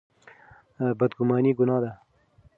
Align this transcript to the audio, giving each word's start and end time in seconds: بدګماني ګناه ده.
بدګماني 0.99 1.51
ګناه 1.57 1.77
ده. 1.83 1.91